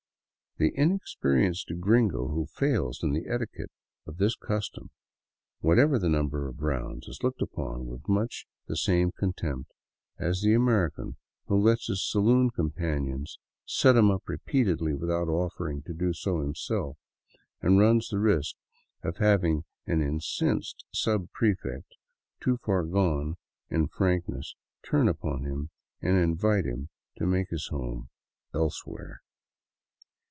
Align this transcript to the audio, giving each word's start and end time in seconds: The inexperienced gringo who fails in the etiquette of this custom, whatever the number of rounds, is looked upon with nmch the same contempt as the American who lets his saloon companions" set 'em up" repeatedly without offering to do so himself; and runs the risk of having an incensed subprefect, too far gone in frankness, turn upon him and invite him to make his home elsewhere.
The 0.57 0.73
inexperienced 0.77 1.71
gringo 1.79 2.27
who 2.27 2.45
fails 2.45 2.99
in 3.01 3.13
the 3.13 3.25
etiquette 3.27 3.71
of 4.05 4.17
this 4.17 4.35
custom, 4.35 4.91
whatever 5.61 5.97
the 5.97 6.09
number 6.09 6.47
of 6.47 6.61
rounds, 6.61 7.07
is 7.07 7.23
looked 7.23 7.41
upon 7.41 7.87
with 7.87 8.03
nmch 8.03 8.45
the 8.67 8.77
same 8.77 9.11
contempt 9.11 9.71
as 10.19 10.41
the 10.41 10.53
American 10.53 11.15
who 11.47 11.55
lets 11.57 11.87
his 11.87 12.07
saloon 12.07 12.51
companions" 12.51 13.39
set 13.65 13.95
'em 13.97 14.11
up" 14.11 14.29
repeatedly 14.29 14.93
without 14.93 15.27
offering 15.27 15.81
to 15.83 15.93
do 15.95 16.13
so 16.13 16.41
himself; 16.41 16.95
and 17.61 17.79
runs 17.79 18.09
the 18.09 18.19
risk 18.19 18.55
of 19.03 19.17
having 19.17 19.63
an 19.87 19.99
incensed 20.03 20.85
subprefect, 20.93 21.87
too 22.39 22.57
far 22.57 22.83
gone 22.83 23.35
in 23.71 23.87
frankness, 23.87 24.53
turn 24.83 25.07
upon 25.07 25.43
him 25.43 25.71
and 26.01 26.17
invite 26.17 26.65
him 26.65 26.89
to 27.17 27.25
make 27.25 27.49
his 27.49 27.69
home 27.71 28.09
elsewhere. 28.53 29.21